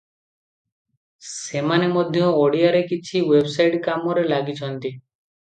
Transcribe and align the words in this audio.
ସେମାନେ 1.31 1.89
ମଧ୍ୟ 1.97 2.23
ଓଡ଼ିଆରେ 2.39 2.81
କିଛି 2.93 3.23
ୱେବସାଇଟ 3.35 3.83
କାମରେ 3.91 4.27
ଲାଗିଛନ୍ତି। 4.35 4.95